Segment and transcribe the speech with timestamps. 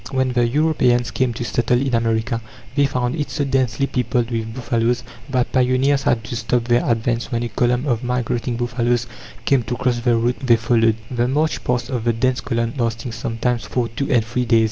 [0.09, 2.41] When the Europeans came to settle in America,
[2.75, 7.31] they found it so densely peopled with buffaloes, that pioneers had to stop their advance
[7.31, 9.05] when a column of migrating buffaloes
[9.45, 13.11] came to cross the route they followed; the march past of the dense column lasting
[13.11, 14.59] sometimes for two and three days.